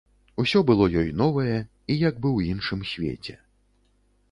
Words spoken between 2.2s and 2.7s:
бы ў